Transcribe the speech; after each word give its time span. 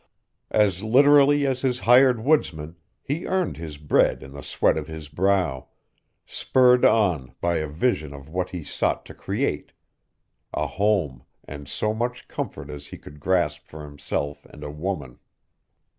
As 0.49 0.81
literally 0.81 1.45
as 1.45 1.61
his 1.61 1.81
hired 1.81 2.21
woodsmen, 2.23 2.75
he 3.03 3.27
earned 3.27 3.57
his 3.57 3.77
bread 3.77 4.23
in 4.23 4.31
the 4.31 4.41
sweat 4.41 4.75
of 4.75 4.87
his 4.87 5.09
brow, 5.09 5.67
spurred 6.25 6.83
on 6.83 7.35
by 7.39 7.57
a 7.57 7.67
vision 7.67 8.11
of 8.11 8.27
what 8.27 8.49
he 8.49 8.63
sought 8.63 9.05
to 9.05 9.13
create, 9.13 9.73
a 10.55 10.65
home 10.65 11.23
and 11.43 11.67
so 11.67 11.93
much 11.93 12.27
comfort 12.27 12.71
as 12.71 12.87
he 12.87 12.97
could 12.97 13.19
grasp 13.19 13.67
for 13.67 13.83
himself 13.83 14.43
and 14.47 14.63
a 14.63 14.71
woman. 14.71 15.19